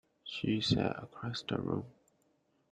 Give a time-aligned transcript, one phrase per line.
[0.23, 1.85] She sat across the room.